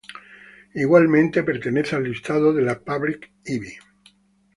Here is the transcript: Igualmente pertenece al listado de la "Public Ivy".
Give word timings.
Igualmente 0.73 1.43
pertenece 1.43 1.95
al 1.95 2.05
listado 2.05 2.51
de 2.53 2.63
la 2.63 2.79
"Public 2.79 3.33
Ivy". 3.45 3.77